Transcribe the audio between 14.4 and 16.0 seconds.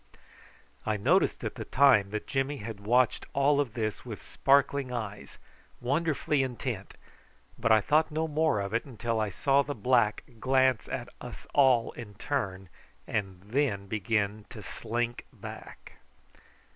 to slink back.